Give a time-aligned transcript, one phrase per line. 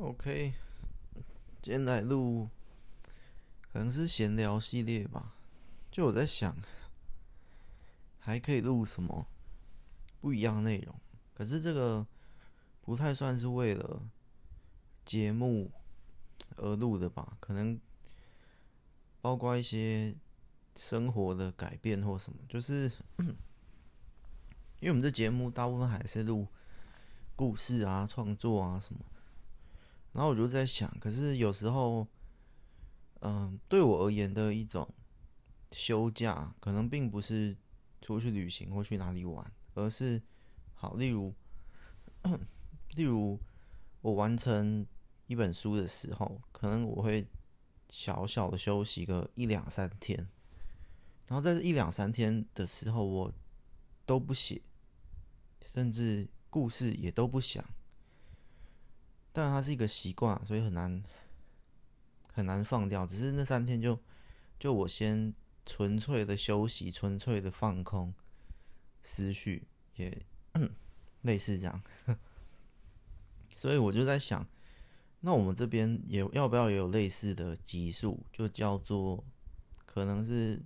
[0.00, 0.54] OK，
[1.60, 2.48] 今天来录，
[3.72, 5.34] 可能是闲聊系列吧。
[5.90, 6.56] 就我在想，
[8.20, 9.26] 还可以录什么
[10.20, 10.94] 不一样内容？
[11.34, 12.06] 可是这个
[12.82, 14.00] 不太算是为了
[15.04, 15.72] 节目
[16.56, 17.36] 而录的吧？
[17.40, 17.80] 可能
[19.20, 20.14] 包括一些
[20.76, 22.38] 生活的改变或什么。
[22.48, 22.88] 就是
[24.78, 26.46] 因为我们这节目大部分还是录
[27.34, 29.00] 故事啊、创作啊什么。
[30.18, 32.04] 然后我就在想，可是有时候，
[33.20, 34.92] 嗯，对我而言的一种
[35.70, 37.56] 休假，可能并不是
[38.00, 40.20] 出去旅行或去哪里玩，而是
[40.74, 41.32] 好，例如，
[42.96, 43.38] 例如
[44.00, 44.84] 我完成
[45.28, 47.24] 一本书的时候，可能我会
[47.88, 50.28] 小小的休息个一两三天，
[51.28, 53.32] 然后在这一两三天的时候，我
[54.04, 54.60] 都不写，
[55.64, 57.64] 甚至故事也都不想。
[59.38, 61.00] 但它是一个习惯，所以很难
[62.32, 63.06] 很难放掉。
[63.06, 63.96] 只是那三天就
[64.58, 65.32] 就我先
[65.64, 68.12] 纯粹的休息，纯粹的放空
[69.04, 70.26] 思绪，也
[71.22, 71.80] 类似这样。
[73.54, 74.44] 所以我就在想，
[75.20, 79.22] 那我们这边也要不要也有类似的集数，就叫做
[79.86, 80.60] 可能是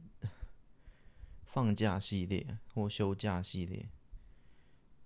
[1.44, 3.86] 放假系列或休假系列，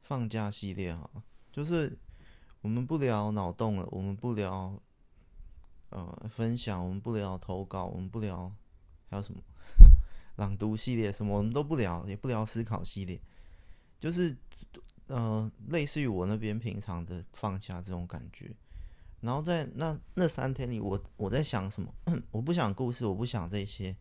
[0.02, 1.10] 放假系列哈，
[1.50, 1.98] 就是。
[2.66, 4.76] 我们不聊脑洞了，我们不聊
[5.90, 8.52] 呃分享，我们不聊投稿，我们不聊
[9.08, 9.40] 还有什么
[10.34, 13.20] 朗读系列什么，我们都不聊，也不聊思考系列，
[14.00, 14.36] 就是
[15.06, 18.52] 呃类似于我那边平常的放假这种感觉。
[19.20, 21.94] 然后在那那三天里，我我在想什么？
[22.32, 23.96] 我不想故事，我不想这些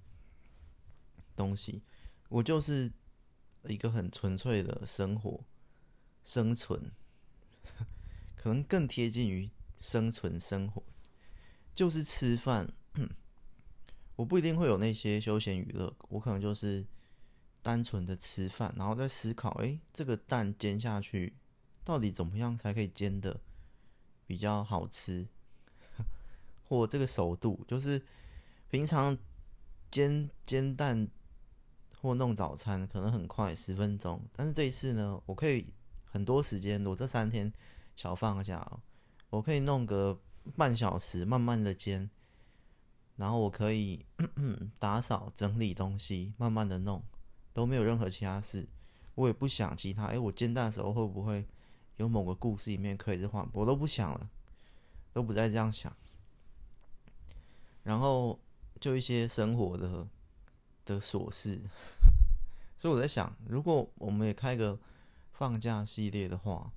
[1.36, 1.84] 东西，
[2.30, 2.92] 我就是
[3.68, 5.40] 一个很纯粹的生活
[6.24, 6.92] 生存。
[8.46, 10.84] 可能更贴近于生存生活，
[11.74, 12.72] 就是吃饭。
[14.16, 16.86] 我不一定会有那些休闲娱乐，我可能就是
[17.64, 21.34] 单纯的吃饭，然后在思考：哎，这个蛋煎下去
[21.84, 23.42] 到底怎么样才可以煎得
[24.28, 25.28] 比较好吃？
[26.70, 28.00] 或这个熟度，就是
[28.70, 29.18] 平常
[29.90, 31.08] 煎煎蛋
[32.00, 35.74] 或弄早餐可能很快，十分钟，但是这一次呢，我可以
[36.04, 37.52] 很多时间，我这三天。
[37.96, 38.70] 小放假，
[39.30, 40.20] 我可以弄个
[40.56, 42.10] 半小时，慢慢的煎，
[43.16, 44.06] 然后我可以
[44.78, 47.02] 打扫整理东西，慢慢的弄，
[47.54, 48.68] 都没有任何其他事，
[49.16, 50.08] 我也不想其他。
[50.08, 51.46] 哎，我煎蛋的时候会不会
[51.98, 54.30] 有某个故事里面可以是换，我都不想了，
[55.14, 55.96] 都不再这样想。
[57.84, 58.38] 然后
[58.80, 60.06] 就一些生活的
[60.84, 61.62] 的琐事，
[62.76, 64.78] 所以我在想，如果我们也开个
[65.32, 66.72] 放假系列的话。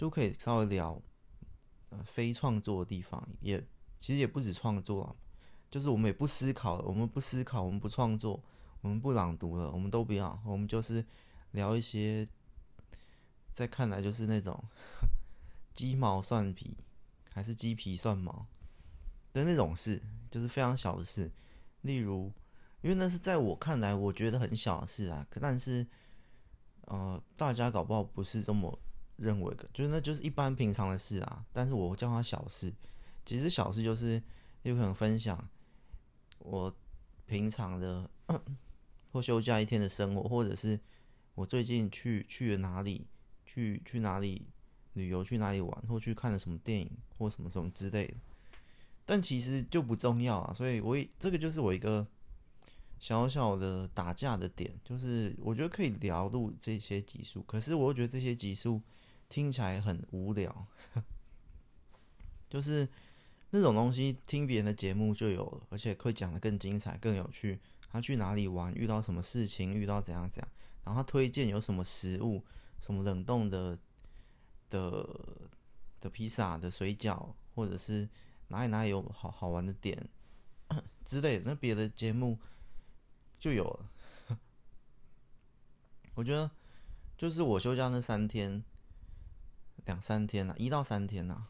[0.00, 0.98] 就可以稍微聊，
[1.90, 3.62] 呃，非创作的地方，也
[4.00, 5.14] 其实也不止创作啊，
[5.70, 8.42] 就是我们也不思考了，我们不思考，我们不创作，
[8.80, 11.04] 我们不朗读了，我们都不要，我们就是
[11.50, 12.26] 聊一些，
[13.52, 14.64] 在看来就是那种
[15.74, 16.78] 鸡毛蒜皮，
[17.34, 18.46] 还是鸡皮蒜毛
[19.34, 20.00] 的那种事，
[20.30, 21.30] 就是非常小的事，
[21.82, 22.32] 例如，
[22.80, 25.86] 因为那是在我看来我觉得很小的事啊，但是，
[26.86, 28.78] 呃，大家搞不好不是这么。
[29.20, 32.72] 认为的，就是那就是一般平常的事啊，但是我叫它小事。
[33.22, 34.20] 其实小事就是
[34.62, 35.46] 有可能分享
[36.38, 36.74] 我
[37.26, 38.10] 平常的
[39.12, 40.80] 或休假一天的生活，或者是
[41.34, 43.06] 我最近去去了哪里，
[43.44, 44.46] 去去哪里
[44.94, 48.14] 旅游，去哪里玩，或去看了什么电影或什么什么之类的。
[49.04, 52.06] 但其实就不重要啊，所以我也这个就是我一个
[52.98, 58.80] 小小的打架的点，就是我觉得可以聊录这些集数，可是我又觉得这些集数。
[59.30, 60.66] 听起来很无聊，
[62.50, 62.86] 就是
[63.50, 67.60] 那种东西，听别人的节目就有了，而且会讲得更精彩、更有趣。
[67.92, 70.48] 他去哪里玩，遇到什么事情，遇到怎样怎样，
[70.84, 72.44] 然后他推荐有什么食物，
[72.80, 73.78] 什么冷冻的
[74.68, 75.08] 的
[76.00, 78.08] 的披萨、的水饺，或者是
[78.48, 80.08] 哪里哪里有好好玩的点
[81.04, 82.38] 之类的，那别的节目
[83.38, 83.90] 就有了。
[86.14, 86.50] 我觉得
[87.16, 88.64] 就是我休假那三天。
[89.84, 91.46] 两三天呐、啊，一到三天呐、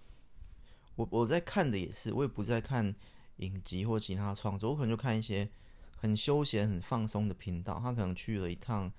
[0.97, 2.95] 我我在看的也是，我也不在看
[3.37, 5.49] 影集或其他创作，我可能就看一些
[5.97, 7.81] 很休闲、很放松的频道。
[7.83, 8.93] 他可能去了一趟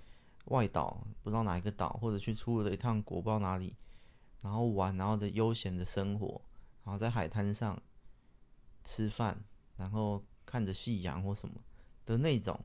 [0.46, 3.76] 外岛，不知道哪一个岛，或者去出了一趟国，不知道哪里，
[4.42, 6.42] 然后玩，然后的悠闲的生活，
[6.84, 7.80] 然后在海滩上
[8.84, 9.44] 吃饭，
[9.78, 11.56] 然后看着夕阳或什么
[12.06, 12.60] 的那种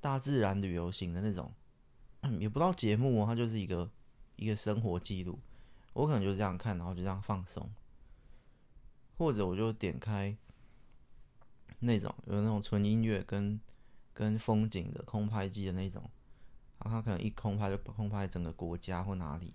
[0.00, 1.52] 大自然旅游型的那种，
[2.40, 3.88] 也不知道节目哦，它就是一个
[4.36, 5.38] 一个生活记录。
[5.98, 7.68] 我可能就是这样看，然后就这样放松。
[9.16, 10.36] 或者我就点开
[11.80, 13.60] 那种有那种纯音乐跟
[14.12, 16.08] 跟风景的空拍机的那种，
[16.78, 19.52] 然后他可能一空拍就空拍整个国家或哪里，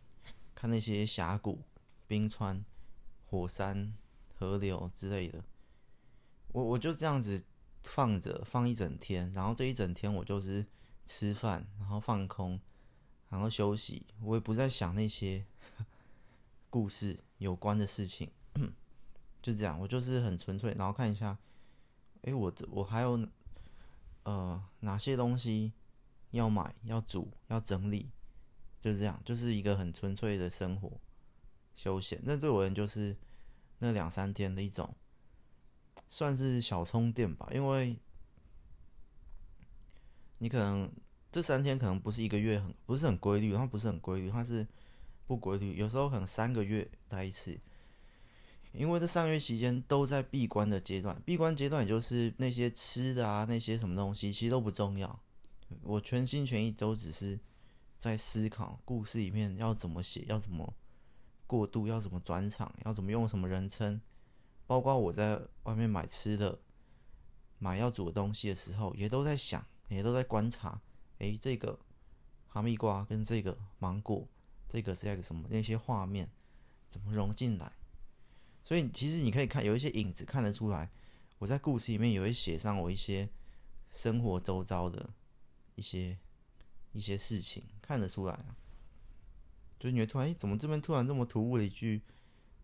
[0.54, 1.62] 看那些峡谷、
[2.07, 2.66] 冰川、
[3.25, 3.94] 火山、
[4.36, 5.42] 河流之类的。
[6.50, 7.42] 我我就这样子
[7.84, 10.66] 放着放一整天，然后这一整天我就是
[11.06, 12.60] 吃饭，然后放空。
[13.30, 15.44] 然后休息，我也不再想那些
[16.74, 18.31] 故事有关的事情，
[19.44, 20.74] 就这样，我就是很纯粹。
[20.75, 21.38] 然后看一下，
[22.24, 23.28] 哎，我这我还有
[24.24, 25.72] 呃哪些东西
[26.31, 28.10] 要买、要煮、要整理，
[28.80, 31.00] 就这样，就是一个很纯粹的生活
[31.75, 32.20] 休闲。
[32.24, 33.16] 那对我而言，就是
[33.78, 34.96] 那两三天的一种，
[36.10, 37.48] 算是小充电吧。
[37.54, 38.00] 因为
[40.40, 40.92] 你可能。
[41.31, 44.68] 这三天可能不是一个月很不是很规律，它不是很规律，它是
[45.25, 45.78] 不规律。
[45.78, 47.60] 有时候可能三个月待一次，
[48.72, 51.22] 因为这三个月期间都在闭关的阶段。
[51.25, 55.20] 闭关阶段也就是那些吃的啊，那些什么东西其实都不重要。
[55.81, 57.40] 我全心全意都只是
[57.98, 60.74] 在思考故事里面要怎么写，要怎么
[61.48, 64.00] 过渡，要怎么转场，要怎么用什么人称。
[64.66, 66.60] 包括我在外面买吃的、
[67.60, 70.81] 买要煮的东西的时候，也都在想，也都在观察。
[71.19, 71.78] 诶，这个
[72.48, 74.28] 哈密瓜跟这个芒果，
[74.74, 75.48] 这个是那个什么？
[75.52, 76.28] 那些画面
[76.90, 77.72] 怎么融进来？
[78.64, 80.90] 所以其实你可以看有一些影子看得出来。
[81.38, 83.30] 我在故事里面也会写上我一些
[83.94, 85.12] 生活周遭的
[85.75, 86.18] 一些
[86.92, 88.58] 一些事情，看得出来啊。
[89.80, 92.02] 就你会突然，怎么这边突然这么突兀的一句，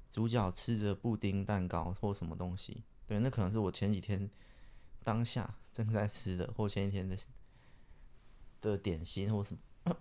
[0.09, 2.83] 主角吃着布丁蛋糕或什么东西？
[3.05, 4.27] 对，那可能是我前几天
[5.03, 7.15] 当下正在吃的，或前几天的。
[8.61, 9.55] 的点心或什
[9.85, 9.95] 么，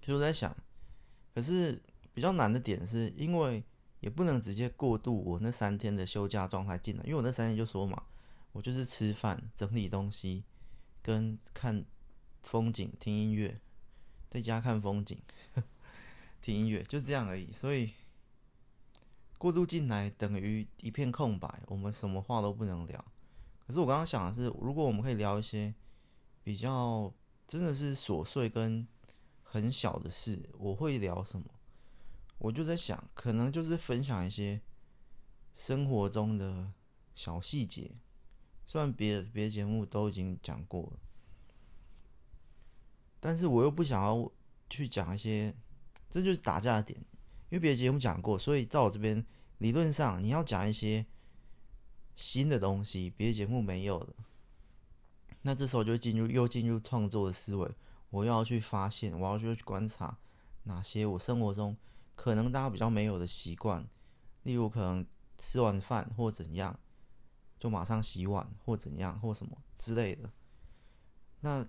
[0.00, 0.56] 就在想，
[1.34, 1.80] 可是
[2.12, 3.62] 比较难的点是因为
[4.00, 8.02] 也不能直接过渡我那三天的休假状态进来，因为我那三天就说嘛，
[8.52, 10.44] 我就是吃饭、整理东西、
[11.02, 11.84] 跟看
[12.42, 13.60] 风景、听音乐，
[14.28, 15.20] 在家看风景、
[16.40, 17.52] 听音乐，就这样而已。
[17.52, 17.92] 所以
[19.38, 23.04] 过渡进来等于一片空白，我们什么话都不能聊。
[23.66, 25.74] 可是我刚刚想的是，如果我们可以聊一些。
[26.42, 27.12] 比较
[27.46, 28.84] 真的是琐碎跟
[29.52, 31.44] 很小的事，我会聊什么？
[32.38, 34.60] 我就在想，可能就是分享一些
[35.56, 36.72] 生活中的
[37.16, 37.90] 小细节。
[38.64, 41.00] 虽然别的别的节目都已经讲过了，
[43.18, 44.30] 但是我又不想要
[44.68, 45.52] 去讲一些，
[46.08, 47.00] 这就是打架的点。
[47.48, 49.26] 因为别的节目讲过，所以在我这边
[49.58, 51.04] 理论上你要讲一些
[52.14, 54.14] 新的东西，别的节目没有的。
[55.42, 57.68] 那这时候就进入又进入创作的思维，
[58.10, 60.18] 我要去发现，我要去观察
[60.64, 61.76] 哪些我生活中
[62.14, 63.86] 可能大家比较没有的习惯，
[64.42, 65.06] 例如可能
[65.38, 66.78] 吃完饭或怎样，
[67.58, 70.30] 就马上洗碗或怎样或什么之类的。
[71.40, 71.66] 那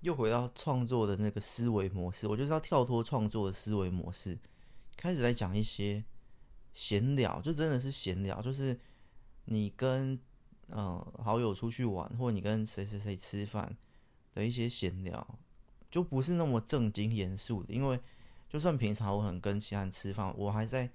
[0.00, 4.38] 又回到创作的那个思维模式，我就是要跳脱创作的思维模式，
[4.96, 6.04] 开始来讲一些
[6.74, 8.78] 闲聊，就真的是闲聊，就是
[9.46, 10.20] 你跟。
[10.70, 13.74] 嗯，好友出去玩，或你跟谁谁谁吃饭
[14.34, 15.38] 的一些闲聊，
[15.90, 17.72] 就不是那么正经严肃的。
[17.72, 18.00] 因为
[18.48, 20.90] 就算平常我很跟其他人吃饭，我还在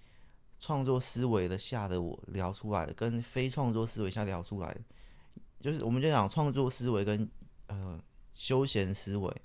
[0.60, 4.76] 创作思维的下的我聊出来的，跟非创作思维下聊出来，
[5.60, 7.30] 就是我们就讲创作思维跟
[7.68, 8.02] 呃
[8.34, 9.42] 休闲思维。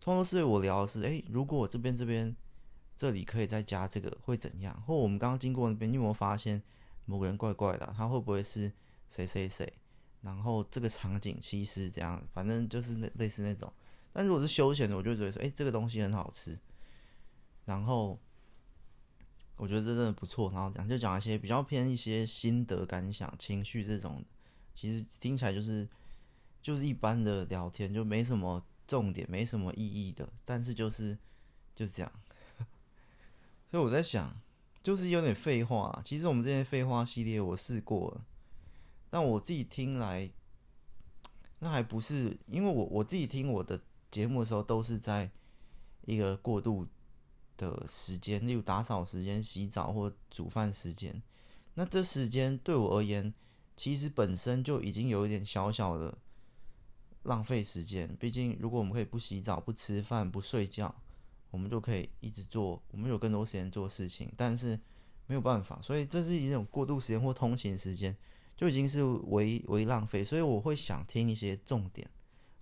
[0.00, 2.34] 创作思维我聊的是，诶，如果我这边这边
[2.96, 4.82] 这里可以再加这个会怎样？
[4.86, 6.62] 或我们刚刚经过那边，你有没有发现
[7.04, 7.92] 某个人怪怪的？
[7.96, 8.72] 他会不会是？
[9.08, 9.72] 谁谁谁，
[10.22, 13.72] 然后这个场景其实这样，反正就是那类似那种。
[14.16, 16.58] 但如果是休闲的，我就觉得说，哎，这个东西很好吃。
[17.66, 18.18] 然后
[19.58, 20.50] 我觉得这真的不错。
[20.52, 24.24] 然后讲就讲一些比较偏一些心得感想、情绪这种，
[24.74, 25.86] 其实听起来就是
[26.62, 30.26] 就是一般的聊天，就没什么重点，没什么意义的。
[30.46, 31.18] 但是就是
[31.74, 32.10] 就是这样。
[33.70, 34.34] 所以我在想，
[34.82, 36.00] 就是有点废话。
[36.06, 38.24] 其实我们这些废话系列我试过了。
[39.10, 40.30] 但我自己听来，
[41.58, 43.78] 那还不是因为我我自己听我的
[44.16, 45.30] 节目的时候，都是在
[46.06, 46.86] 一个过渡
[47.58, 51.22] 的时间，例如打扫时间、洗澡或煮饭时间。
[51.74, 53.34] 那这时间对我而言，
[53.76, 56.16] 其实本身就已经有一点小小的
[57.24, 58.16] 浪费时间。
[58.18, 60.94] 毕竟，如果我们可以不洗澡、不吃饭、不睡觉，
[61.50, 64.32] 我们就可以一直做，我们有更多时间做事情。
[64.34, 64.80] 但是
[65.26, 68.16] 没有办法，所以这是一种过渡时间或通勤时间。
[68.56, 72.08] 就已经是为为浪费，所以我会想听一些重点，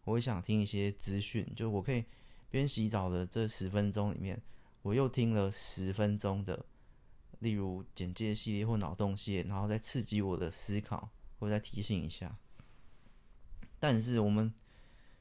[0.04, 2.04] 我会想听一些资讯，就我可以
[2.50, 4.40] 边洗澡的这十分钟里面，
[4.82, 6.64] 我又听了十分钟的
[7.40, 12.36] 例如简介系列或脑洞系列，然后再刺激我的思考，或再提醒一下。
[13.80, 14.52] 但是我们，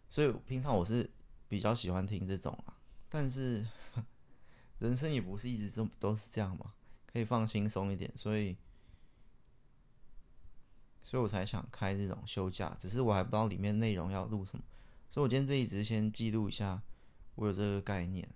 [0.10, 1.10] 所以平常我是
[1.50, 2.78] 比较喜欢听这种啊。
[3.10, 3.66] 但是
[4.80, 6.74] 人生也不是一直这么都是这样嘛，
[7.06, 8.56] 可以放轻松一点，所以，
[11.02, 12.75] 所以我才想开这种休假。
[12.80, 14.63] 只是我还不知道里面内容要录什么，
[15.13, 16.82] 所以我今天这一直先记录一下，
[17.36, 18.27] 我有这个概念，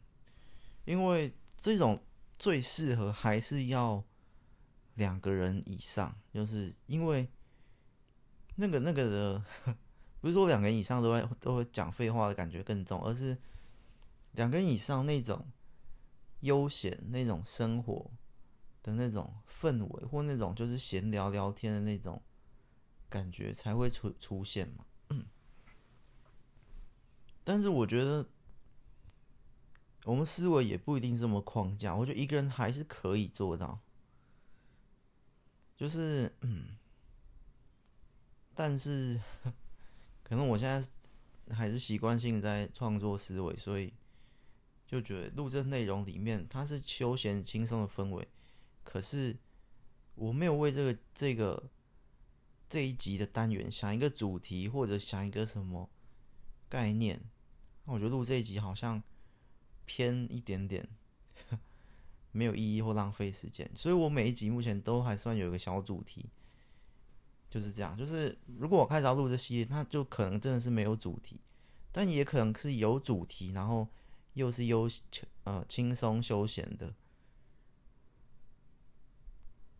[0.85, 1.99] 因为这种。
[2.39, 4.03] 最适合还是要
[4.93, 7.27] 两个人以上，就是因为
[8.57, 9.43] 那个那个的，
[10.21, 13.35] 不是说两个人以上都会都会讲废话的感觉更重，而是
[14.33, 15.47] 两个人以上那种
[16.41, 18.11] 悠闲那种生活
[18.83, 22.21] 的那种氛围，或那种就是闲聊聊天的那种
[23.09, 24.85] 感觉才会出出现嘛。
[27.47, 28.27] 但是我觉得。
[30.05, 33.77] 我们思维也不一定这么框架，我觉得一个人还是可以做到，
[35.75, 36.77] 就是嗯，
[38.55, 39.19] 但是
[40.23, 43.93] 可能我现在还是习惯性在创作思维，所以
[44.85, 48.25] 就觉得录这内容里面它是休闲轻松的氛围，
[48.85, 49.35] 可是
[50.15, 51.69] 我没有为这个这个
[52.69, 55.89] 这一集的单元想一个主题或者想一个什么
[56.69, 57.19] 概念，
[57.87, 59.01] 那我觉得录这一集好像。
[59.89, 60.85] 偏一点点，
[62.33, 66.25] 没有意义或浪费时间，所以我每一集目前都还算有一个小主题，
[67.49, 67.95] 就是这样。
[67.97, 71.39] 就是如果我开始要录这系列，那就可能真的是没有主题，
[71.93, 73.87] 但也可能是有主题，然后
[74.33, 74.89] 又是悠
[75.45, 76.93] 呃轻松休闲的。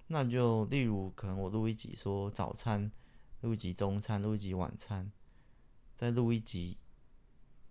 [0.07, 2.89] 那就例如可能我录一集说早餐，
[3.41, 5.11] 录一集中餐，录一集晚餐，
[5.97, 6.77] 再录一集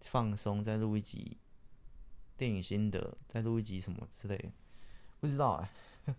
[0.07, 1.37] 放松，再录一集。
[2.37, 4.51] 电影心得，再录一集什么之类的，
[5.21, 5.71] 不知道哎、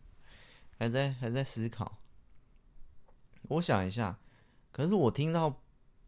[0.78, 2.00] 还在还在思考。
[3.50, 4.20] 我想一下，
[4.72, 5.62] 可是我听到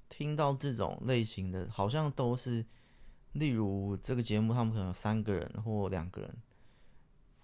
[0.09, 2.65] 听到这种类型的，好像都是，
[3.33, 6.37] 例如这个节目，他们可能有三个人或两个人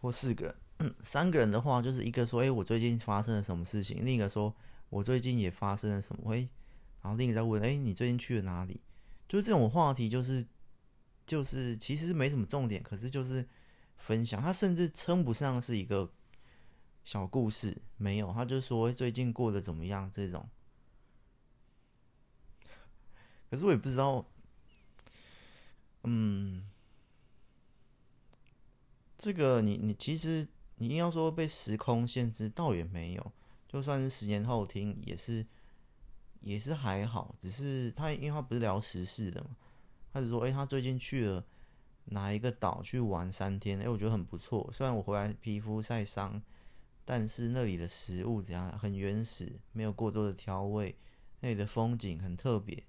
[0.02, 0.56] 或四个人。
[1.02, 4.54] 三个人的话，就是一个说：“哎、我最近发生了什么事情？”另一个说
[4.90, 6.50] ：“我最近也发生了什么？”哎，
[7.02, 8.82] 然后另一个在问：“哎、你最近去了哪里？”
[9.28, 10.46] 就这种话题，就是。
[11.28, 13.44] 就是其实没什么重点，可是就是
[13.98, 14.40] 分享。
[14.40, 16.08] 他甚至称不上是一个
[17.04, 20.48] 小故事，没有，他就说最近过得怎么样这种。
[23.50, 24.24] 可是我也不知道，
[26.04, 26.70] 嗯，
[29.18, 33.32] 这个你你其实你硬要说被时空限制，倒也没有。
[33.68, 35.44] 就算是十年后听，也是
[36.46, 37.36] 也是还好。
[37.42, 39.58] 只是他因为他不是聊时事的嘛。
[40.14, 41.44] 他就说：“哎、他最近去了
[42.06, 43.82] 哪一个岛去玩三天？
[43.82, 44.70] 哎、我觉得很不错。
[44.72, 46.42] 虽然我回来皮肤晒伤，
[47.04, 48.70] 但是那里的食物怎样？
[48.80, 50.96] 很原始，没有过多的调味，
[51.42, 52.84] 那里的风景很特别，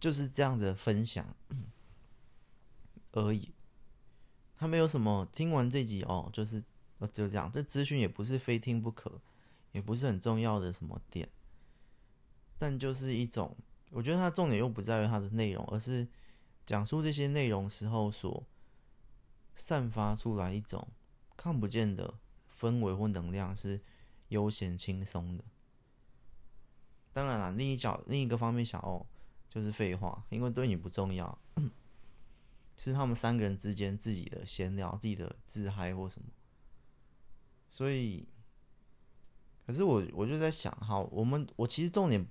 [0.00, 1.36] 就是这样的分享
[3.12, 3.52] 而已。
[4.56, 5.28] 他没有什么。
[5.32, 6.60] 听完这集哦，就是
[7.12, 7.48] 就这样。
[7.52, 9.20] 这资讯也不是非听不可，
[9.70, 11.28] 也不是很重要的什么点，
[12.58, 13.56] 但就是一种。
[13.90, 16.06] 我觉得它重点又不在于它的内容，而是。”
[16.66, 18.44] 讲述这些内容时候所
[19.54, 20.88] 散发出来一种
[21.36, 22.14] 看不见的
[22.60, 23.80] 氛围或能量是
[24.30, 25.44] 悠闲轻松的。
[27.12, 29.06] 当然了，另一角另一个方面想哦，
[29.48, 31.38] 就是废话，因为对你不重要，
[32.76, 36.26] 是他们三个人之间自己的闲聊、自己的自嗨或什么。
[37.70, 38.26] 所以，
[39.64, 42.26] 可是我我就在想，哈，我们我其实重点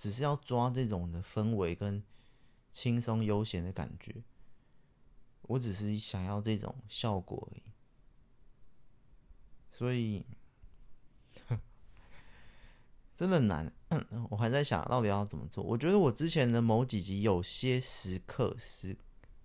[0.00, 2.02] 只是要抓这种的氛围跟。
[2.72, 4.22] 轻松悠闲的感觉，
[5.42, 7.62] 我只是想要这种效果而已，
[9.72, 10.24] 所以
[13.16, 13.72] 真的难。
[14.30, 15.64] 我还在想到底要怎么做。
[15.64, 18.96] 我觉得我之前的某几集有些时刻是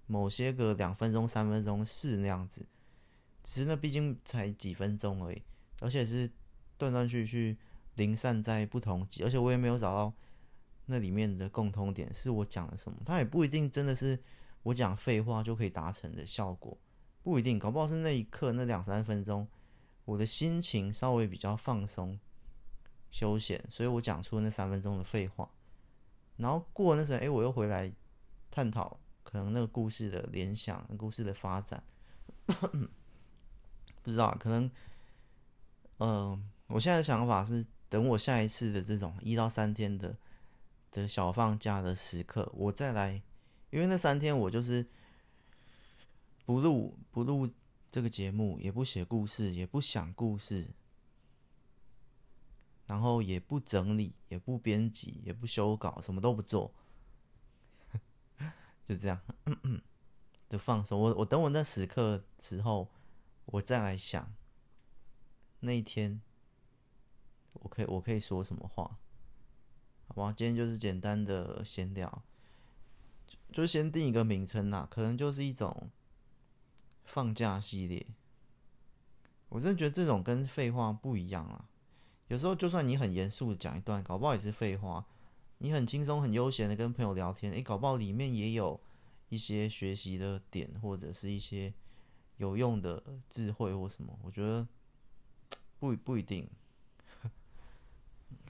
[0.05, 2.67] 某些个两分钟、三分钟是那样子，
[3.43, 5.41] 只是那毕竟才几分钟而已，
[5.79, 6.31] 而且是
[6.77, 7.57] 断断续续
[7.95, 10.13] 零散在不同集，而且我也没有找到。
[10.87, 14.19] 那里面的共通点是我讲了什么，它也不一定真的是
[14.61, 16.77] 我讲废话就可以达成的效果，
[17.23, 19.47] 不一定，搞不好是那一刻那两三分钟，
[20.05, 22.19] 我的心情稍微比较放松、
[23.09, 25.49] 休闲，所以我讲出那三分钟的废话，
[26.37, 27.91] 然后过那时候，哎，我又回来
[28.51, 31.83] 探讨可能那个故事的联想、故事的发展，
[34.03, 34.69] 不知道，可能，
[35.97, 40.15] 嗯、我现在的想法是，等我下一次的这种一到三天的。
[40.95, 43.21] 的小放假的时刻，我再来，
[43.69, 44.87] 因为那三天我就是
[46.45, 47.49] 不录不录
[47.91, 50.69] 这个节目，也不写故事，也不想故事，
[52.87, 56.73] 然后也不整理，也不编辑，也不修稿，什么都不做，
[58.85, 59.19] 就这样
[60.47, 60.97] 的放松。
[60.97, 62.89] 我我等我那时刻之后，
[63.47, 64.33] 我再来想
[65.59, 66.21] 那一天，
[67.51, 68.97] 我可以我可以说什么话，
[70.07, 70.33] 好吧？
[70.35, 72.23] 今天就是简单的闲聊，
[73.51, 75.89] 就先定一个名称啦，可能就是一种
[77.03, 78.05] 放假系列。
[79.49, 81.69] 我真的觉得这种跟废话不一样啊。
[82.27, 85.05] 有时候，就算你很严肃的讲一段，搞不好也是废话。
[85.59, 88.79] 你很轻松、很悠闲的跟朋友聊天，诶，搞不好里面也有
[89.29, 91.73] 一些学习的点，或者是一些
[92.37, 94.17] 有用的智慧或什么。
[94.23, 94.67] 我觉得
[95.79, 96.49] 不不一定，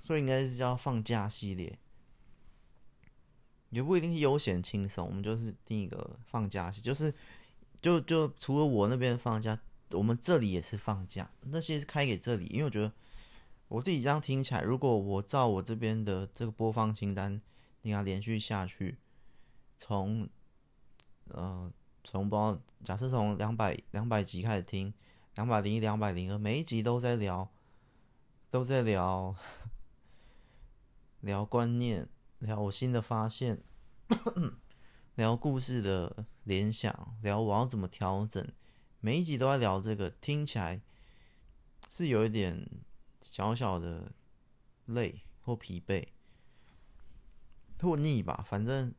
[0.05, 1.77] 所以应该是叫放假系列，
[3.71, 5.07] 也不一定是悠闲轻松。
[5.07, 7.13] 我们就是定一个放假系，就是
[7.81, 9.59] 就就除了我那边放假，
[9.91, 11.29] 我们这里也是放假。
[11.41, 12.91] 那些是开给这里，因为我觉得。
[13.67, 17.41] 我自己这样听起来，如果我照我这边的这个播放清单，
[17.81, 18.95] 你要连续下去，
[19.75, 20.29] 从
[21.29, 21.69] 呃
[22.03, 24.93] 从包假设从两百两百集开始听，
[25.33, 27.50] 两百零一、两百零二，每一集都在聊，
[28.51, 29.35] 都在聊
[31.25, 33.63] 聊观念，聊我新的发现，
[35.15, 38.48] 聊故事的联想，聊我要怎么调整，
[39.00, 40.82] 每一集都在聊这个，听起来
[41.89, 42.70] 是有一点。
[43.22, 44.12] 小小的
[44.86, 46.05] 累或疲惫
[47.79, 48.94] 或腻吧，反正，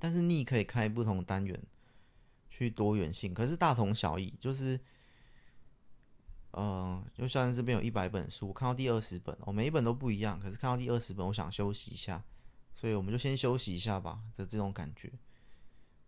[0.00, 1.62] 但是腻可以开不同单元
[2.50, 4.80] 去多元性，可是大同小异，就是，
[6.52, 12.24] 呃，就像这边有一百本书，看到第二十本，哦，每一本都不一样，可是看到第二十本，我想休息一下，
[12.74, 15.12] 所以我们就先休息一下吧的这种感觉。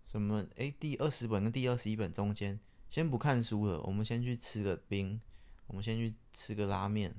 [0.05, 0.45] 什么？
[0.57, 5.21] 诶，第二十本跟第二十一本中间，先不看书了，我们先去吃个冰。
[5.69, 7.15] 我们先去吃个拉面，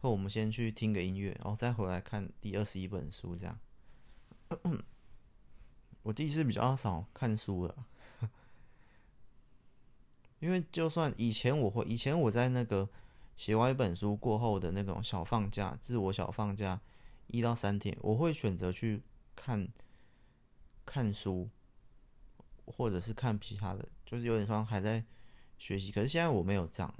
[0.00, 3.34] 或我们先去听个音乐，然后再回来看第二十一本书。
[3.34, 3.58] 这样，
[6.04, 7.86] 我第一次比较少看书了，
[10.40, 12.88] 因为就算以前我会，以前我在那个
[13.36, 16.80] 写完一本书过后的那种小放假，自我小放假
[17.26, 19.02] 一到三天，我会选择去
[19.34, 19.68] 看
[20.84, 21.48] 看书，
[22.64, 25.04] 或者是看其他的，就是有点像还在。
[25.60, 26.94] 学习，可是现在我没有这样，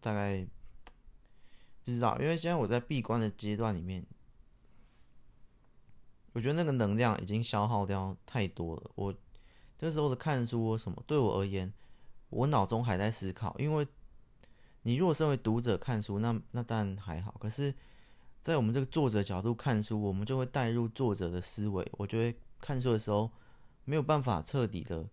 [0.00, 0.46] 大概
[1.84, 4.02] 不知道，因为现在我在闭关的阶段里面，
[6.32, 8.90] 我觉得那个能量已经消耗掉太多了。
[8.94, 9.14] 我
[9.78, 11.70] 这时候的看书什么，对我而言，
[12.32, 13.54] 我脑中还在思考。
[13.58, 13.86] 因为
[14.82, 17.36] 你如果身为读者看书，那那当然还好。
[17.38, 17.74] 可是，
[18.40, 21.86] 在我们这个作者角度看书，我们就会带入作者的思维。
[21.98, 23.30] 我觉得看书的时候
[23.84, 25.08] 没有办法彻底的。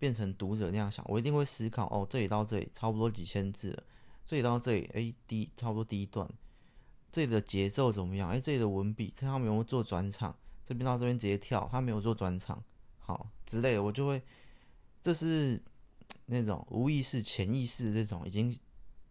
[0.00, 3.82] 变成读者那样想，我一定会思考哦，这里到这里差不多几千字了，
[4.24, 6.24] 这里到这里，哎，第差不多第一段，
[7.10, 8.30] 这里的节奏怎么样？
[8.30, 12.62] 哎，这里的文笔，这他没有做转场，这边到这边直接跳，他没有做转场，
[13.00, 14.22] 好之类的，我就会，
[15.02, 15.60] 这是
[16.26, 18.56] 那种无意识、潜意识这种已经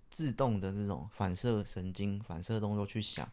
[0.09, 3.31] 自动的那种反射神经、反射动作去想，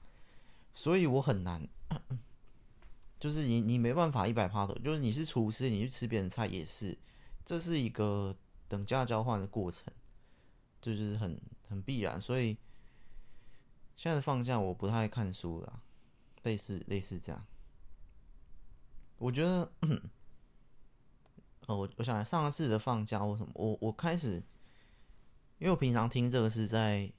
[0.73, 1.67] 所以我很难，
[3.21, 6.97] 就是你你没办法一百趴的，就是你是厨师，你去吃别人菜也是。
[7.45, 8.35] 这是一个
[8.69, 9.93] 等价交换的过程，
[10.81, 11.39] 就是很
[11.69, 12.19] 很必然。
[12.21, 12.57] 所以
[13.97, 15.83] 现在放假我不太看书了，
[16.43, 17.47] 类似类似这样。
[19.19, 19.71] 我觉得，
[21.67, 24.43] 哦，我我想上一次的放假或什么，我我开始，
[25.59, 27.13] 因为我平常听这个是在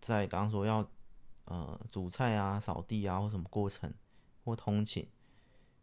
[0.00, 0.88] 在刚刚说要
[1.44, 3.92] 呃煮菜啊、扫地啊或什么过程
[4.44, 5.08] 或通勤，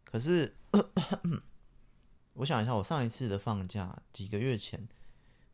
[0.04, 0.54] 可是。
[2.34, 4.86] 我想一下，我上一次的放假几个月前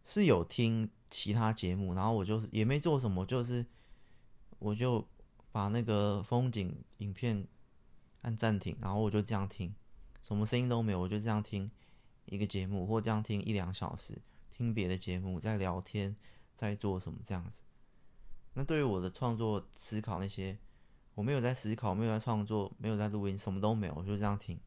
[0.05, 3.65] 是有听其他节目，然后我就是也没做什么，就是
[4.59, 5.07] 我就
[5.51, 7.47] 把那个风景影片
[8.21, 9.75] 按暂停，然后我就这样听，
[10.21, 11.71] 什么声音都没有，我就这样听
[12.27, 14.21] 一个节目，或这样听一两小时，
[14.53, 16.17] 听别的节目在聊天，
[16.55, 17.63] 在做什么这样子。
[18.55, 20.59] 那对于我的创作思考那些，
[21.15, 24.59] 我没有在思考，没有在创作，没有在录音，什么都没有，我就这样听。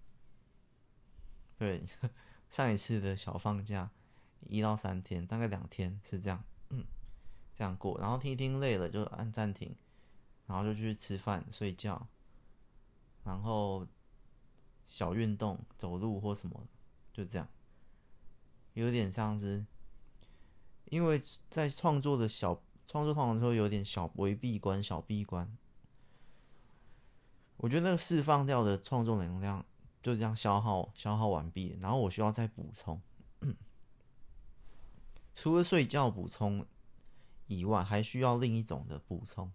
[1.58, 1.84] 对，
[2.50, 3.89] 上一次的小放假
[4.48, 6.86] 一到三天，大概两天是这样，嗯，
[7.56, 9.76] 这样过，然后听一听累了就按暂停，
[10.46, 12.08] 然后就去吃饭睡觉，
[13.24, 13.88] 然后
[14.86, 16.67] 小运动走路或什么，
[17.17, 17.49] 就这样，
[18.75, 19.65] 有点像是，
[20.86, 25.58] 因为在创作的小创作创作的时候有点小微闭关小闭关，
[27.58, 29.65] 我觉得那个释放掉的创作能量。
[30.03, 33.01] 就这样消耗消耗完毕，然后我需要再补充。
[35.34, 36.65] 除了睡觉补充
[37.47, 39.51] 以外，还需要另一种的补充，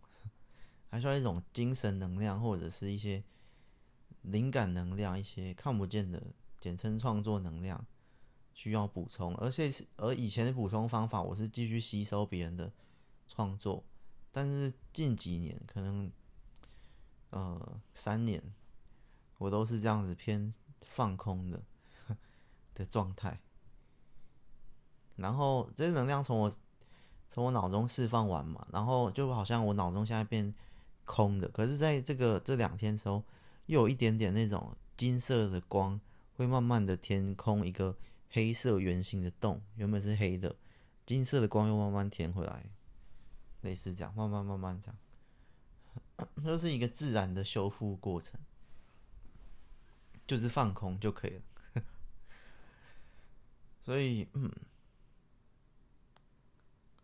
[0.91, 3.25] 还需要一种精神能量，或者是一些
[4.21, 6.23] 灵感能量，一些看不见的，
[6.63, 7.85] 简称创作能量，
[8.55, 9.35] 需要补充。
[9.35, 12.73] 而且是而以前的补充方法，我是继续吸收别人的
[13.27, 13.83] 创作，
[14.31, 16.09] 但是近几年，可能
[17.31, 18.41] 呃三年，
[19.39, 21.61] 我都是这样子偏放空的
[22.75, 23.41] 的状态。
[25.17, 26.53] 然后这些能量从我
[27.29, 30.55] 从我脑中释放完嘛，然后就好像我脑中现在变
[31.05, 33.25] 空的，可是在这个这两天时候，
[33.67, 36.01] 又有一点点那种金色的光，
[36.43, 37.97] 会慢慢的填空一个
[38.31, 40.57] 黑色圆形的洞，原本是黑的，
[41.07, 42.67] 金色的光又慢慢填回来，
[43.61, 48.41] 类似这样，慢慢慢慢这样， 就是一个自然的修复过程，
[50.27, 51.43] 就是放空就可以了。
[53.81, 54.51] 所以，嗯。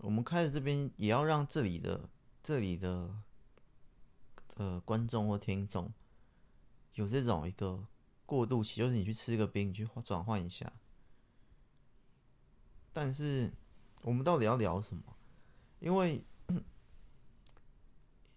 [0.00, 2.08] 我们开的这边也要让这里的
[2.40, 3.12] 这里的
[4.54, 5.92] 呃观众或听众
[6.94, 7.84] 有这种一个
[8.28, 10.70] 过渡期，就是你去吃个冰，你去转换一下。
[12.92, 13.50] 但是
[14.02, 15.02] 我们到底要聊什么？
[15.80, 16.20] 因为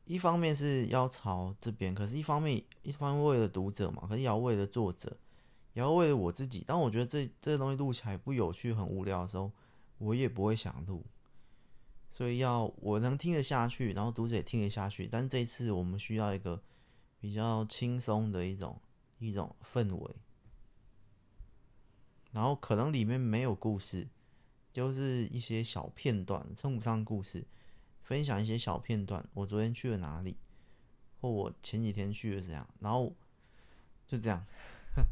[0.05, 5.17] 一方面是要朝这边，可是一方面一方面为了读者嘛，可是也要为了作者，
[5.73, 6.63] 也要为了我自己。
[6.65, 9.51] 当我觉得这这个东西录起来不有趣、很无聊的时候，
[9.97, 11.05] 我也不会想录。
[12.09, 15.07] 所以要我能听得下去，然后读者也听得下去。
[15.07, 16.61] 但这次我们需要一个
[17.19, 18.81] 比较轻松的一种
[19.21, 20.15] 一种氛围，
[22.31, 24.07] 然后可能里面没有故事，
[24.73, 27.45] 就是一些小片段，称不上故事，
[28.01, 29.23] 分享一些小片段。
[29.33, 30.35] 我昨天去了哪里，
[31.19, 33.15] 或我前几天去了怎样，然后
[34.07, 34.45] 就这样。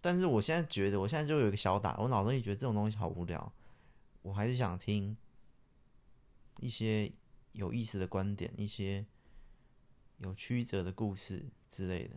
[0.00, 3.52] 但是我现在觉得，我现在就有一个小打，我脑子里觉得这种东西好无聊。
[4.22, 5.16] 我还是想听
[6.60, 7.10] 一些
[7.52, 9.04] 有意思的观点，一些
[10.22, 12.16] 有曲折的故事之类的。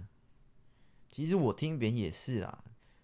[1.10, 2.64] 其实我听别人也是啊，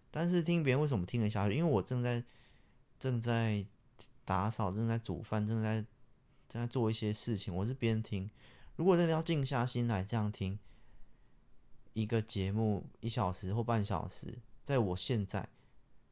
[0.10, 1.56] 但是听别人为什么听得下去？
[1.56, 2.24] 因为我正在
[3.00, 3.66] 正在
[4.26, 5.86] 打扫，正在煮饭，正在
[6.50, 7.56] 正在做一些事情。
[7.56, 8.30] 我是边听。
[8.76, 10.58] 如果真的要静下心来这样听
[11.94, 15.48] 一个节目，一小时或半小时，在我现在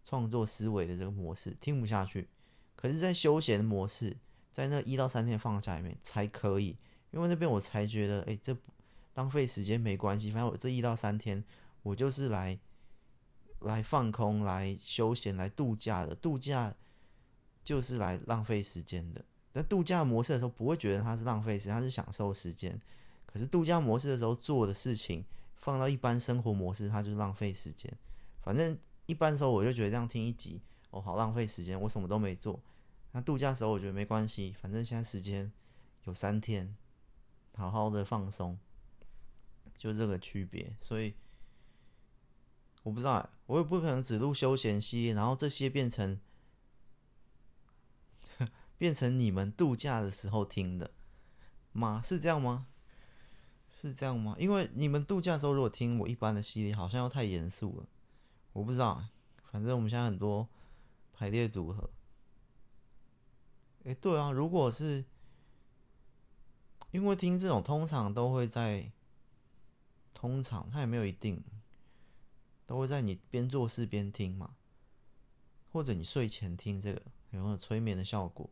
[0.04, 2.28] 创作思维的这个模式，听不下去。
[2.76, 4.18] 可是，在休闲模式，
[4.54, 6.78] 在那一到三天放假里面才可以，
[7.12, 8.56] 因为那边我才觉得，哎，这
[9.20, 11.44] 浪费时间没关系，反正我这一到三天，
[11.84, 12.58] 我就是来
[13.60, 16.16] 来放空、来休闲、来度假的。
[16.16, 16.74] 度假
[17.66, 19.26] 就是来浪费时间的。
[19.52, 22.80] 在度假模式的时候，不会觉得它是浪费时间，它是享受时间。
[23.26, 25.26] 可是度假模式的时候做的事情，
[25.58, 27.92] 放到一般生活模式，它就是浪费时间。
[28.42, 30.62] 反正一般的时候，我就觉得这样听一集。
[30.92, 32.58] 哦，好浪费时间，我什么都没做。
[33.12, 35.52] 那度假的时候，我觉得没关系，反正现在时间
[36.06, 36.74] 有三天，
[37.56, 38.58] 好好的放松，
[39.80, 40.76] 就这个区别。
[40.80, 41.16] 所以
[42.84, 46.20] 我不知道，我也不可能只录休闲系列，然后这些变成
[48.78, 50.92] 变成你们度假的时候听的
[51.72, 52.00] 吗？
[52.04, 52.68] 是这样吗？
[53.72, 54.36] 是这样吗？
[54.38, 57.88] 因为你们度假的时候如果听我一般的系列，好像又太严肃了。
[58.54, 59.04] 我不知道，
[59.52, 60.48] 反正我们现在很多。
[61.12, 61.90] 排列组合，
[63.84, 65.04] 哎，对啊，如果是
[66.92, 68.90] 因为听这种，通常都会在，
[70.20, 71.42] 通常它也没有一定，
[72.66, 74.58] 都会在你边做事边听嘛，
[75.72, 78.50] 或者你睡前听这个，有没有催眠的效果？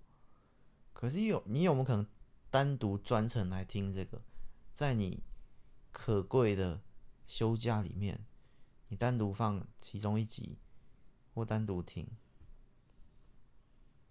[0.93, 2.07] 可是有你有没有可能
[2.49, 4.21] 单独专程来听这个，
[4.71, 5.21] 在你
[5.91, 6.79] 可贵的
[7.27, 8.25] 休假里面，
[8.87, 10.57] 你单独放其中一集，
[11.33, 12.07] 或单独听？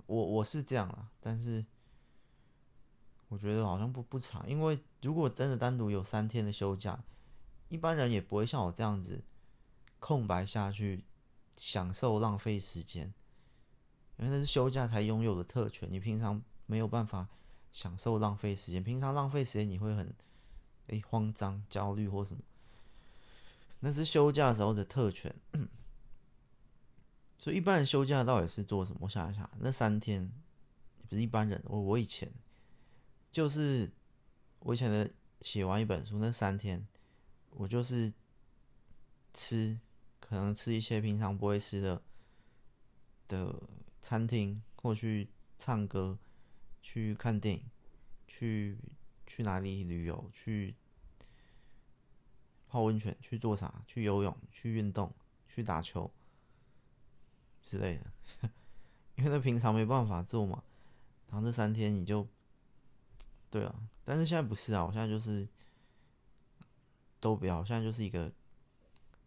[0.05, 1.65] 我我是这样啦，但是
[3.29, 7.03] 我觉得好像不不长，因为如果真的单独有三天的休假，
[7.69, 9.23] 一般人也不会像我这样子
[9.99, 11.05] 空白下去
[11.57, 13.13] 享受浪费时间，
[14.19, 17.29] 因为那是休假才拥有的特权，你平常没有办法
[17.73, 20.15] 享受浪费时间，平常浪费时间你会很
[20.87, 22.43] 诶慌张、焦虑或什么，
[23.81, 25.35] 那是休假时候的特权。
[27.39, 28.99] 所以一般人休假到底是做什么？
[29.03, 30.31] 我想一想，那三天
[31.09, 31.63] 不是一般人。
[31.67, 32.33] 我我以前
[33.31, 33.91] 就是
[34.61, 35.09] 我以前的
[35.41, 36.85] 写完一本书那三天，
[37.59, 38.13] 我就是
[39.33, 39.79] 吃，
[40.21, 42.03] 可能吃一些平常不会吃的
[43.27, 43.63] 的
[44.03, 46.19] 餐厅，或去唱歌，
[46.83, 47.63] 去看电影，
[48.27, 48.79] 去
[49.27, 50.75] 去哪里旅游，去
[52.69, 53.83] 泡温泉，去做啥？
[53.87, 55.15] 去游泳，去运动，
[55.49, 56.11] 去打球。
[57.63, 58.13] 之类的，
[59.17, 60.63] 因为那平常没办法做嘛，
[61.31, 62.29] 然后这三天你就，
[63.51, 65.49] 对啊，但是现在不是啊，我现在就是
[67.27, 68.31] 都不要，现在就是一个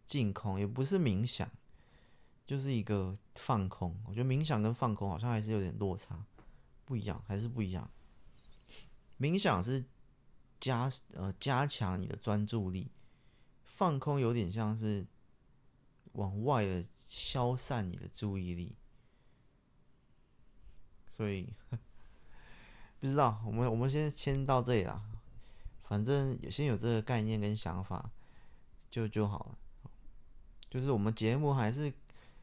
[0.06, 1.46] 净空，也不是冥想，
[2.46, 3.94] 就是一个放空。
[4.06, 6.24] 我觉得冥想跟放空好像还是有点落差，
[6.86, 7.90] 不一样，还是不一样。
[9.18, 9.84] 冥想是
[10.58, 12.90] 加呃加强你的专注力，
[13.64, 15.06] 放空有点像是
[16.12, 18.74] 往外的消散你的注意力。
[21.10, 21.52] 所以
[22.98, 25.04] 不知道，我们我们先先到这里啦。
[25.90, 28.12] 反正有先有这个概念跟想法
[28.88, 29.58] 就就好了。
[30.70, 31.92] 就是我们节目还是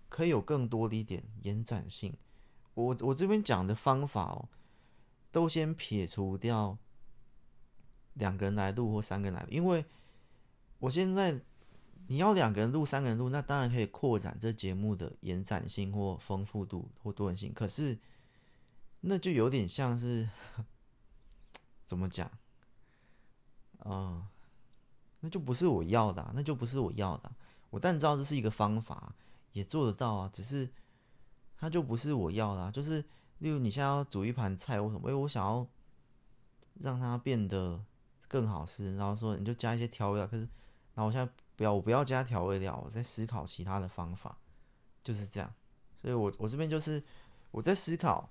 [0.10, 2.14] 可以有更多的一点延展性。
[2.74, 4.50] 我我这边讲的方法哦，
[5.32, 6.78] 都先撇除掉
[8.16, 9.86] 两个人来录或三个人来，因为
[10.80, 11.40] 我现在
[12.08, 17.54] 你要两个人录、三个人录，那当然可以扩展这节目的延展性或丰富度或多元性。
[17.54, 17.98] 可是
[19.00, 20.30] 那就有点像是
[21.88, 22.30] 怎么讲？
[23.88, 24.30] 啊、
[25.20, 27.36] 那就不是我要的，那就不是我要的啊。
[27.70, 29.14] 我但知道这是一个方法，
[29.54, 30.30] 也做得到啊。
[30.34, 30.70] 只是
[31.58, 32.72] 它就不是我要的。
[32.72, 33.04] 就是
[33.40, 35.00] 例如你现在要煮一盘菜，为什么？
[35.02, 35.68] 因为我想要
[36.82, 37.84] 让它变得
[38.28, 40.28] 更好吃，然后说你就加一些调味料。
[40.28, 40.42] 可是，
[40.94, 44.38] 然后我现在不要，我不要加调味料，我在思考其他的方法，
[45.04, 45.54] 就是这样。
[46.02, 47.04] 所以我我这边就是
[47.52, 48.30] 我在思考。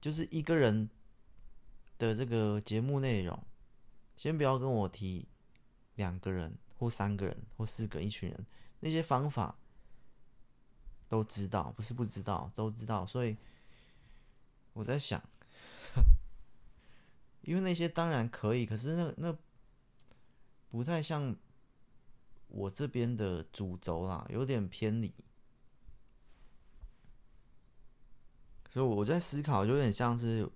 [0.00, 0.88] 就是一个人
[1.98, 3.36] 的这个节目内容，
[4.18, 5.28] 先不要跟我提
[5.94, 8.46] 两个人或三个人或四个一群人，
[8.80, 9.56] 那些方法
[11.08, 13.06] 都知道，不是不知道，都知道。
[13.06, 13.36] 所以
[14.72, 15.22] 我在想，
[17.42, 19.38] 因为那些当然可以，可是那那
[20.68, 21.36] 不太像
[22.48, 25.14] 我这边的主轴啦，有点偏离。
[28.68, 30.50] 所以我在思考，就有点像是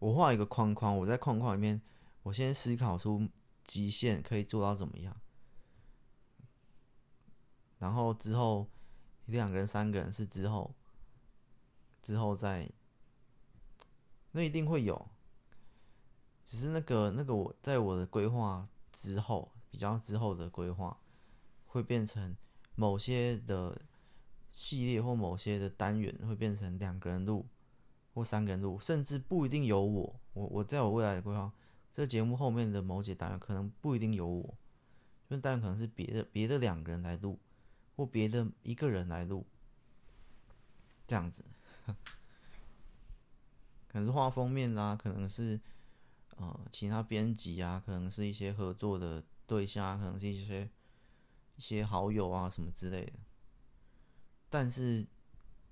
[0.00, 1.80] 我画一个框框，我在框框里面，
[2.24, 3.28] 我先思考出
[3.62, 5.16] 极限可以做到怎么样，
[7.78, 8.68] 然后之后
[9.26, 10.74] 两个人、三个人是之后，
[12.02, 12.68] 之后再，
[14.32, 15.08] 那一定会有，
[16.44, 20.98] 只是那个那个我在我的规划之后，比较之后的规划，
[21.66, 22.36] 会变成
[22.74, 23.80] 某些的
[24.50, 27.46] 系列或某些的单元会变成两个人录。
[28.14, 30.20] 或三个人录，甚至不一定有我。
[30.34, 31.52] 我我在我未来的规划，
[31.94, 34.58] 这节目后面的某几单元可能不一定有我，
[35.30, 37.38] 就单元可能是别的别的两个人来录，
[37.94, 39.46] 或别的一个人来录，
[41.06, 41.44] 这样子。
[43.86, 45.60] 可能是画封面啦，可能是
[46.36, 50.68] 呃其他编辑啊，可能是一些合作的对象啊，可能是一些
[51.56, 53.12] 一些好友啊什么之类的。
[54.50, 55.06] 但是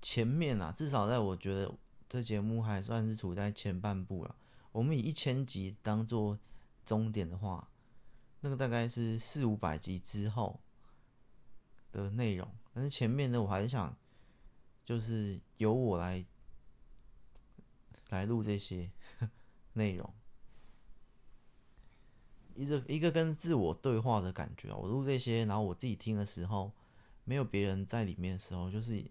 [0.01, 1.77] 前面啊，至少在我觉得。
[2.09, 4.35] 这节目还算是处在前半部了。
[4.73, 6.37] 我们以一千集当做
[6.83, 7.69] 终点的话，
[8.41, 10.59] 那个大概是四五百集之后
[11.91, 12.45] 的内容。
[12.73, 13.95] 但是前面呢，我还是想，
[14.83, 16.25] 就是由我来
[18.09, 18.89] 来录这些
[19.73, 20.11] 内容，
[22.55, 24.73] 一个一个跟自我对话的感觉。
[24.73, 26.71] 我录这些，然后我自己听的时候，
[27.25, 29.05] 没有别人在里面的时候，就是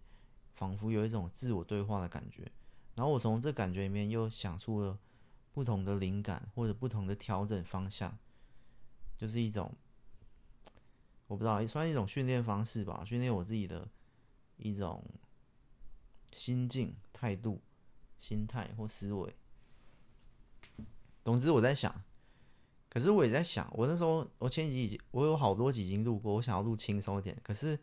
[0.54, 2.50] 仿佛有一种自我对话的感觉。
[2.96, 4.98] 然后我从这感觉里面又想出了
[5.52, 8.18] 不同的灵感或者不同的调整方向，
[9.16, 9.74] 就是一种
[11.26, 13.88] 我不知道也算一种训练方式吧，训练我自己的
[14.56, 15.04] 一种
[16.32, 17.60] 心境、态度、
[18.18, 19.34] 心态或思维。
[21.24, 22.02] 总之我在想，
[22.88, 27.78] 可是我也在想，我那时候我前几集我有好多集已经录过，我想要录轻松一点，可是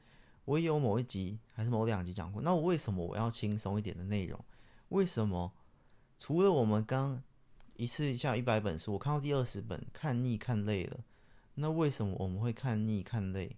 [0.46, 4.44] 我也有某一集还是某两集讲过，那我为什么我要轻松一点的内容？
[4.90, 5.54] 为什么？
[6.18, 7.24] 除了我们刚
[7.80, 11.06] 一次下一百本书，我看到第二十本，看腻看累了。
[11.54, 13.56] 那为什么我们会看腻看累？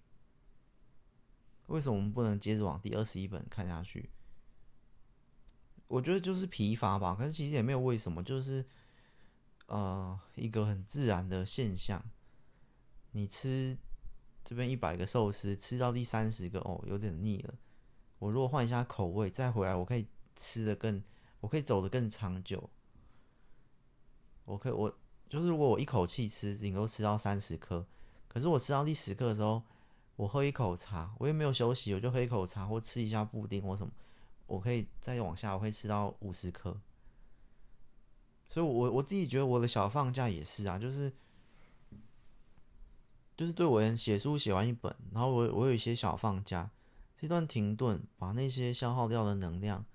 [1.66, 4.12] 为什么我们不能接着往第二十一本看下去？
[5.88, 7.16] 我觉得就是疲乏吧。
[7.16, 8.64] 可是其实也没有为什么，就是
[9.66, 12.06] 呃一个很自然的现象。
[13.14, 13.76] 你吃
[14.44, 17.56] 这边一百个寿司，吃到第三十个哦，有点腻了。
[18.20, 20.06] 我如果换一下口味，再回来，我可以
[20.36, 21.04] 吃得更。
[21.40, 22.70] 我可以走得更长久。
[24.46, 24.94] 我可以，我
[25.30, 27.86] 就是如果我一口气吃，顶多吃到三十颗。
[28.28, 29.62] 可是我吃到第十颗的时候，
[30.16, 33.92] 我喝一口茶，我也没有休息，我就喝一口茶或吃一下布丁或什么，
[34.48, 36.80] 我可以再往下，我可以吃到五十颗。
[38.48, 41.12] 所以我，我我自己觉得我的小放假也是啊，就是
[43.36, 46.70] 就是对我而言，写书写完一本，然后我我有一些小放假，
[47.20, 49.86] 这段停顿，把那些消耗掉的能量。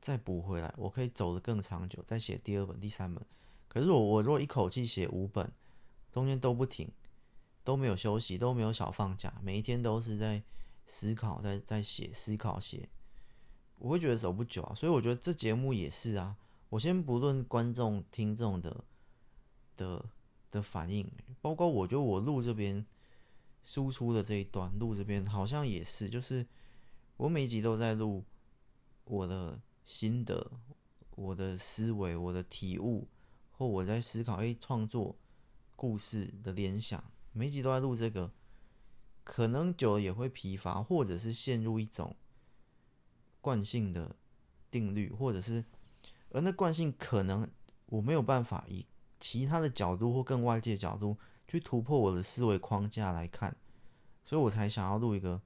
[0.00, 3.22] 再补回来，我可以走得更长久，再写第二本、第三本。
[3.68, 5.52] 可是我我如果一口气写五本，
[6.10, 6.90] 中间都不停，
[7.62, 10.42] 都没有休息，都没有小放假，每一天都是在
[10.86, 12.88] 思考，在在写思考写，
[13.78, 14.74] 我会觉得走不久啊。
[14.74, 16.36] 所以我觉得这节目也是啊。
[16.70, 18.84] 我先不论观众听众的
[19.76, 20.04] 的
[20.50, 21.06] 的反应，
[21.40, 22.84] 包括我觉得我录这边
[23.64, 26.46] 输出的这一段，录这边好像也是，就是
[27.18, 28.24] 我每一集都在录
[29.04, 30.50] 我的心得、
[31.16, 33.06] 我的思维、我的体悟。
[33.58, 35.16] 或我在思考，哎，创作
[35.74, 38.30] 故事的联想，每集都在录这个，
[39.24, 42.14] 可能久了也会疲乏，或者是陷入一种
[43.40, 44.14] 惯性的
[44.70, 45.64] 定律，或者是，
[46.30, 47.50] 而那惯性可能
[47.86, 48.86] 我没有办法以
[49.18, 51.18] 其他的角度或更外界角度
[51.48, 53.56] 去突破我的思维框架来看，
[54.24, 55.42] 所以我才想要录一个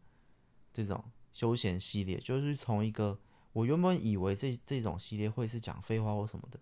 [0.70, 3.18] 这种休闲系列，就是从一个
[3.55, 6.61] 我原本以为这这种系列会是讲废话或什么的。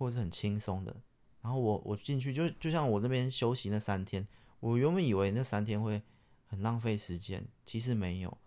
[0.00, 0.96] 或者是很轻松的，
[1.42, 4.26] 然后我我进去就就像我这边休息那三天，
[4.58, 6.00] 我原本以为那三天会
[6.46, 8.38] 很浪费时间，其实没有，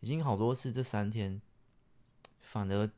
[0.00, 1.40] 已经好多次这三天，
[2.40, 2.90] 反而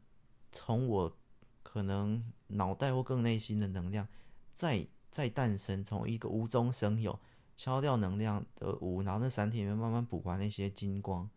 [0.51, 1.15] 从我
[1.63, 4.09] 可能脑袋或更内心的能量
[4.55, 7.21] 再再诞生，从一个无中生有，
[7.59, 11.29] 消掉能量的无，然后那三天里面慢慢补完那些金光，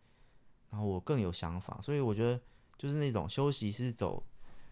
[0.70, 2.40] 然后我更有想法，所以我觉得
[2.78, 4.24] 就是那种休息是走。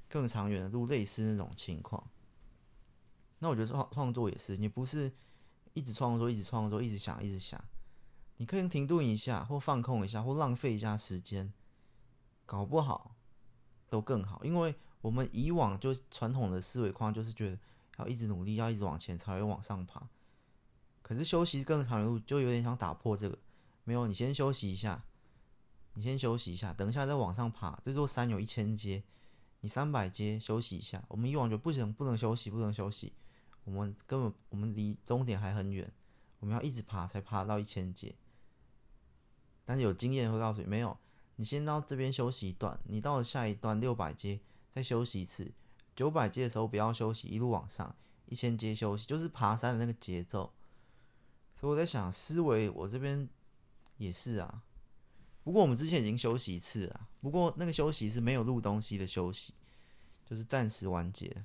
[0.09, 2.09] 更长远的路，类似那种情况。
[3.39, 5.13] 那我觉得创创作也是，你不是
[5.75, 7.63] 一直创作，一直创作，一直想，一直想。
[8.39, 11.53] 你可以停顿一下，或放空一下，或浪费一下时间，
[12.45, 13.15] 搞不好
[13.89, 14.43] 都更好。
[14.45, 17.59] 因为我们以往就传统的思维框就是觉得
[17.99, 20.09] 要一直努力，要一直往前才会往上爬。
[21.03, 23.39] 可是休息更长的路，就有点想打破这个。
[23.85, 25.05] 没有，你先休息一下，
[25.95, 27.79] 你先休息一下，等一下再往上爬。
[27.83, 29.05] 这座山有一千阶。
[29.67, 33.13] 你三百阶休息一下，我们以往就不行，不能休息，不能休息。
[33.65, 35.93] 我们根本我们离终点还很远，
[36.39, 38.15] 我们要一直爬才爬到一千阶。
[39.65, 40.97] 但是有经验会告诉你，没有，
[41.35, 44.39] 你先到这边休息一段，你到了下一段六百阶
[44.71, 45.51] 再休息一次，
[45.97, 50.53] 九百阶的时候不要休息，一路往上，一千阶休息，就是爬山的那个节奏。
[51.57, 53.29] 所以我在想，思维我这边
[53.97, 54.63] 也是啊。
[55.47, 59.55] 不过我们之前已经休息一次了，不过那个休息是没有录东西的休息，
[60.29, 61.45] 就是暂时完结。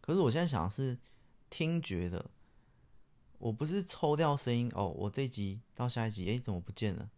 [0.00, 0.98] 可是我现在想的是
[1.50, 2.30] 听觉的，
[3.36, 7.10] 我不是抽掉声音哦，我这集到下一集，哎，怎么不见了？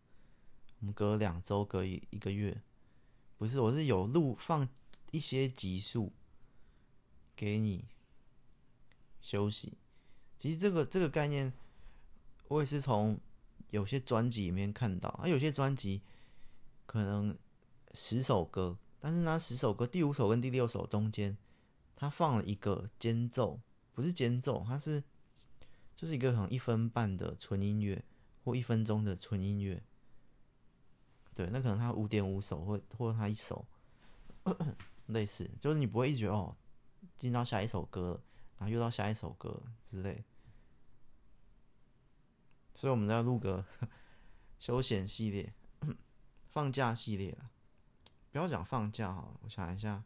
[0.81, 2.61] 我们隔两周，隔一一个月，
[3.39, 4.69] 不是，我是有录放
[5.13, 6.13] 一些集数
[7.37, 7.85] 给你
[9.21, 9.75] 休息。
[10.37, 11.53] 其实这个这个概念，
[12.49, 13.17] 我也是从。
[13.75, 16.01] 有些专辑里面看到，啊，有些专辑
[16.87, 17.37] 可能
[17.93, 21.37] 十首歌，但是那十首歌第五首跟第六首中间，
[21.97, 23.61] 他放了一个间奏，
[23.93, 25.03] 不是间奏，它是
[25.97, 28.01] 就是一个可能一分半的纯音乐
[28.45, 29.83] 或一分钟的纯音乐。
[31.35, 33.67] 对，那可能他五点五首或或他一首，
[35.07, 36.57] 类似，就是你不会一直哦，
[37.17, 38.23] 进到下一首歌，
[38.57, 39.61] 然后又到下一首歌
[39.91, 40.25] 之类。
[42.75, 43.65] 所以，我们在录个
[44.59, 45.55] 休闲系列、
[46.51, 47.51] 放假系列了。
[48.33, 50.03] 不要讲放假哈，我想一下，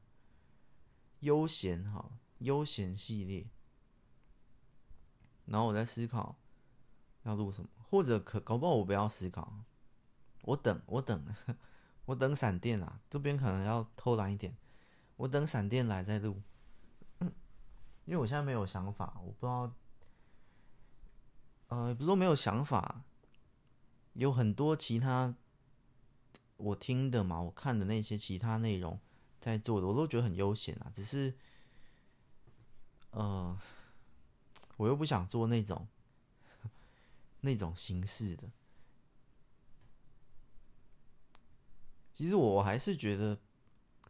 [1.20, 3.46] 悠闲哈，悠闲系列。
[5.46, 6.37] 然后我在思考
[7.22, 9.64] 要录什么，或者可搞不好我不要思考，
[10.42, 11.35] 我等我等
[12.04, 13.00] 我等闪电啊！
[13.09, 14.54] 这边可能要偷懒一点，
[15.16, 16.42] 我等闪电来再录。
[18.04, 19.72] 因为我现在没有想法，我不知道。
[21.68, 23.02] 呃，不是说没有想法，
[24.14, 25.35] 有很多其他
[26.57, 28.98] 我听的嘛，我看的那些其他内容
[29.40, 30.90] 在做的，我都觉得很悠闲啊。
[30.94, 31.37] 只是，
[33.11, 33.59] 呃，
[34.76, 35.87] 我又不想做那种
[37.42, 38.50] 那种形式的。
[42.12, 43.38] 其实我还是觉得，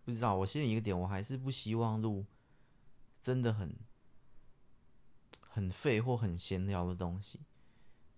[0.05, 2.25] 不知道，我心里一个点，我还是不希望录
[3.21, 3.77] 真的很。
[5.59, 7.41] 很废或很闲聊的东西，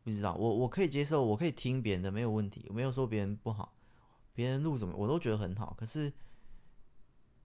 [0.02, 3.74] 不知道我我可以接受，我可以听别人的没有问题，我没有说别人不好，
[4.34, 5.74] 别人录什么我都觉得很好。
[5.78, 6.12] 可是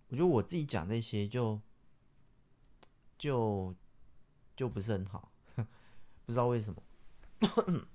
[0.10, 1.62] 我觉得我自己讲那些就
[3.18, 3.74] 就
[4.54, 5.32] 就不是很好，
[6.26, 6.84] 不知道为什么。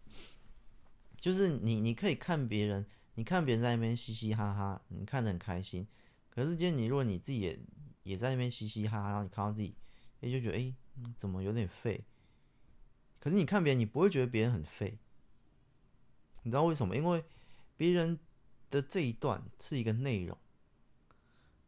[1.20, 2.86] 就是你你可以看别人，
[3.16, 5.86] 你看别人在那边嘻嘻哈哈，你看得很开心。
[6.30, 7.60] 可是今天你如果你自己也
[8.04, 9.74] 也在那边嘻嘻哈哈，然后你看到自己，
[10.20, 10.60] 也就觉得哎。
[10.60, 10.74] 诶
[11.16, 12.04] 怎么有点废？
[13.18, 14.98] 可是你看别人，你不会觉得别人很废。
[16.42, 16.96] 你知道为什么？
[16.96, 17.24] 因为
[17.76, 18.18] 别人
[18.70, 20.36] 的这一段是一个内容，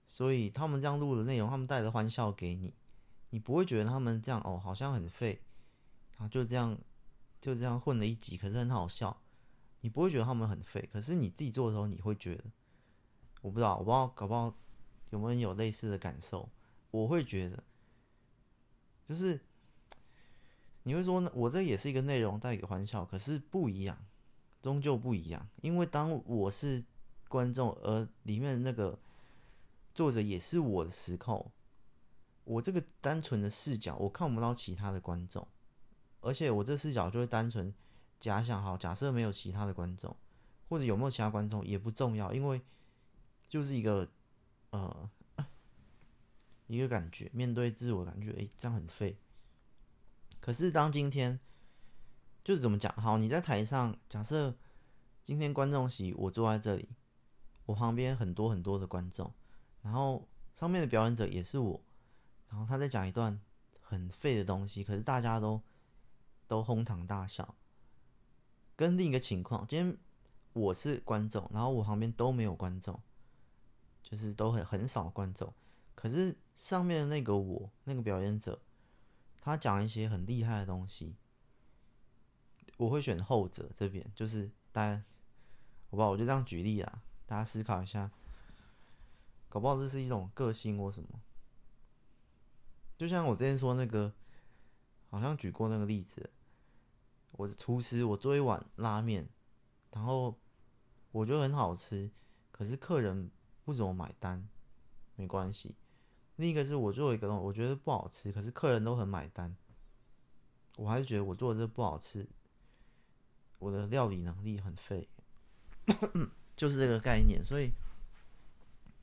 [0.06, 2.74] 所以他们这样录的内容，他们带着欢笑给你，
[3.30, 5.42] 你不会觉得他们这样哦，好像很废，
[6.16, 6.78] 然后就这样
[7.40, 9.20] 就这样混了一集，可是很好笑，
[9.82, 10.88] 你不会觉得他们很废。
[10.90, 12.44] 可是你自己做的时候，你会觉得，
[13.42, 14.56] 我不知道，我不知道，搞不好
[15.10, 16.48] 有没有人有类似的感受？
[16.90, 17.62] 我会觉得，
[19.06, 19.40] 就是
[20.84, 23.98] 你会说，我这也是一个内容带给欢笑，可是不一样。
[24.62, 26.84] 终究不一样，因为当我是
[27.26, 28.96] 观众，而里面那个
[29.92, 31.50] 作者也是我的时候，
[32.44, 35.44] 我这个单纯的视角，我看不到其他的观众，
[36.20, 37.74] 而且我这视角就会单纯
[38.20, 40.16] 假想，好，假设没有其他的观众，
[40.68, 42.62] 或者有没有其他观众也不重要，因为
[43.48, 44.08] 就是一个
[44.70, 45.10] 呃
[46.66, 49.18] 一个感觉，面对自我感觉，诶，这样很废。
[50.40, 51.40] 可是当今天。
[52.44, 52.92] 就是怎么讲？
[52.94, 54.52] 好，你在台上，假设
[55.22, 56.88] 今天观众席，我坐在这里，
[57.66, 59.32] 我旁边很多很多的观众，
[59.80, 61.80] 然后上面的表演者也是我，
[62.48, 63.40] 然后他在讲一段
[63.80, 65.62] 很废的东西，可是大家都
[66.48, 67.54] 都哄堂大笑。
[68.74, 69.96] 跟另一个情况，今天
[70.52, 73.00] 我是观众，然后我旁边都没有观众，
[74.02, 75.54] 就是都很很少观众，
[75.94, 78.60] 可是上面的那个我，那个表演者，
[79.40, 81.16] 他讲一些很厉害的东西。
[82.78, 85.04] 我会选后者这边，就是大家，
[85.90, 86.10] 好不好？
[86.10, 88.10] 我就这样举例啊，大家思考一下，
[89.48, 91.20] 搞不好这是一种个性或什么。
[92.96, 94.12] 就像我之前说那个，
[95.10, 96.30] 好像举过那个例子，
[97.32, 99.28] 我是厨师，我做一碗拉面，
[99.92, 100.36] 然后
[101.12, 102.10] 我觉得很好吃，
[102.50, 103.30] 可是客人
[103.64, 104.48] 不怎么买单，
[105.14, 105.76] 没关系。
[106.42, 109.56] 另一个是我做一个东西，我觉得不好吃，可是客人都很买单，
[110.76, 112.28] 我还是觉得我做的这不好吃。
[113.60, 115.08] 我的料理能力很废，
[116.56, 117.70] 就是这个概念，所以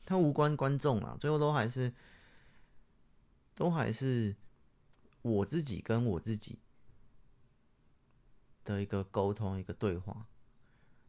[0.05, 1.93] 它无关观众啊，最后都还是
[3.55, 4.35] 都还是
[5.21, 6.59] 我自己跟我自己
[8.65, 10.27] 的一个沟通，一个对话，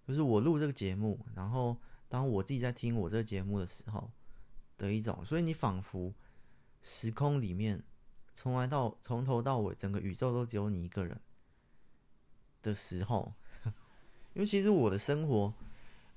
[0.07, 1.76] 就是我录这个节目，然后
[2.09, 4.09] 当我自己在听我这个节目的时候
[4.81, 6.14] 的一种，所以你仿佛
[6.81, 7.83] 时空里面
[8.35, 11.20] 从来到从头到尾，整个宇宙都只有你一个人
[12.62, 13.35] 的时候。
[14.33, 15.53] 因为其实我的生活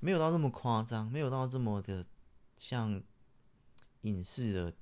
[0.00, 2.06] 没有到那么夸张，没有到这么的
[2.56, 3.02] 像
[4.00, 4.72] 隐士的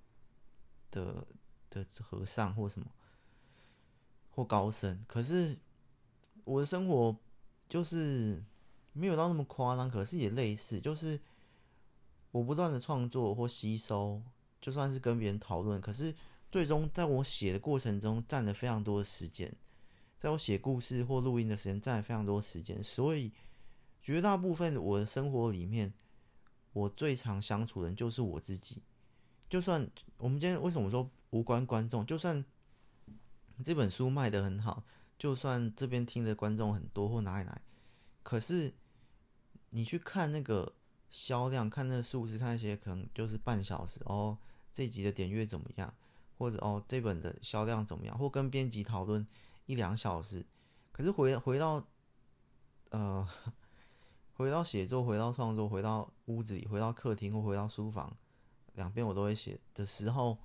[0.90, 1.26] 的
[1.68, 2.86] 的和尚或什么
[4.30, 5.04] 或高僧。
[5.08, 5.58] 可是
[6.44, 7.16] 我的生活
[7.68, 8.44] 就是
[8.92, 11.18] 没有到那么夸张，可是也类似，就是
[12.32, 14.20] 我不断的创作或吸收，
[14.60, 16.12] 就算是跟别人讨论，可是
[16.50, 19.54] 最终在我写的过程中占了非常多的时间。
[20.18, 23.32] 在我写故事或录音的时间占了非常多时间，所以
[24.00, 25.92] 绝大部分我的生活里面，
[26.72, 28.82] 我最常相处的人就是我自己。
[29.48, 32.44] 就算我们今天为什么说无关观众，就算
[33.64, 34.84] 这本书卖得很好，
[35.18, 37.60] 就算这边听的观众很多或哪里来，
[38.22, 38.72] 可是
[39.70, 40.72] 你去看那个
[41.12, 44.36] 销量，看那数字，看那些可能就是半小时哦，
[44.72, 45.94] 这集的点阅怎么样，
[46.36, 49.24] 或者哦这本的销量怎么样，或跟编辑讨论。
[49.66, 50.44] 一两小时，
[50.90, 51.86] 可是回回到，
[52.90, 53.26] 呃，
[54.34, 58.14] 回到写作，回到创作，回到屋子里，回到客厅或回到书房，
[58.74, 59.60] 两边我都会写。
[59.72, 60.36] 的时候，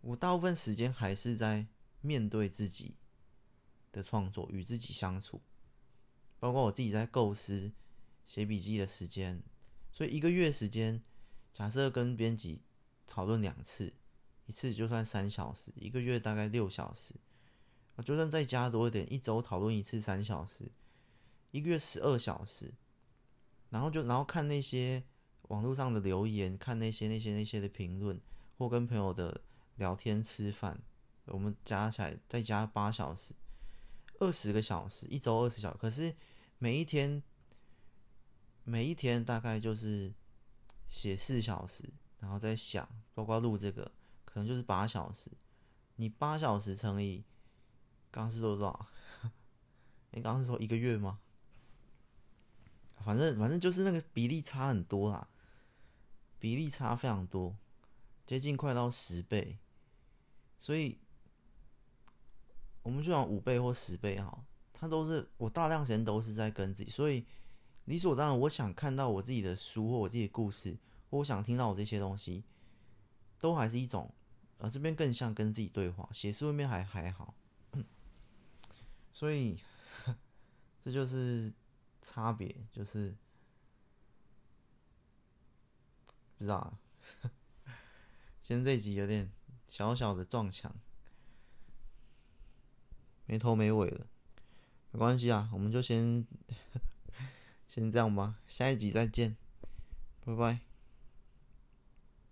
[0.00, 1.66] 我大部分时间还是在
[2.00, 2.96] 面对自己
[3.92, 5.42] 的创作，与自己相处，
[6.40, 7.70] 包括我自己在构思、
[8.28, 9.42] 写笔记的时间，
[9.90, 11.02] 所以一个月时间，
[11.52, 12.62] 假设跟编辑
[13.08, 13.92] 讨论两次，
[14.46, 17.16] 一次就算三小时，一个月大概六小时。
[18.04, 20.70] 就算再加多一点，一周讨论一次三小时，
[21.50, 22.72] 一个月十二小时，
[23.70, 25.02] 然后就然后看那些
[25.48, 28.20] 网络上的留言，看那些那些那些的评论，
[28.56, 29.40] 或跟朋友的
[29.74, 30.80] 聊天吃饭，
[31.24, 33.34] 我们加起来再加八小时，
[34.20, 35.78] 二十个小时，一周二十小时。
[35.78, 36.14] 可是
[36.58, 37.20] 每一天
[38.68, 40.12] 每一天大概就是
[40.90, 41.88] 写四小时，
[42.20, 43.90] 然后再想，包括录这个，
[44.26, 45.30] 可能就是八小时。
[45.96, 47.24] 你八小时乘以
[48.10, 48.86] 刚是多少？
[50.10, 51.18] 你刚刚是说一个月吗？
[53.02, 55.30] 反正反正就是那个比例差很多啦，
[56.38, 57.56] 比例差非常多，
[58.26, 59.58] 接近快到十倍。
[60.58, 60.98] 所以，
[62.82, 64.44] 我们就讲五倍或十倍哈，
[64.74, 67.24] 它都是我大量时间都是在跟自己，所以
[67.88, 70.76] 理所当然，我想看到我自己的书或我自己的故事，
[71.08, 72.44] 或我想听到我这些东西，
[73.38, 74.12] 都还是一种，
[74.58, 76.06] 啊，这边更像跟自己对话。
[76.12, 77.34] 写书那边还还好，
[79.10, 79.58] 所以
[80.78, 81.50] 这就是
[82.02, 83.16] 差别，就是
[86.36, 86.76] 不知道。
[88.42, 89.32] 今天这集有点
[89.64, 90.76] 小小的撞墙，
[93.24, 94.06] 没头没尾的，
[94.90, 96.26] 没关系啊，我们就先。
[97.68, 99.36] 先这样吧下一集再见
[100.24, 100.67] 拜拜。